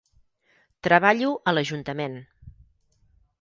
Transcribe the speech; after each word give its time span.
Treballo 0.87 1.31
a 1.51 1.53
lAjuntament. 1.57 2.17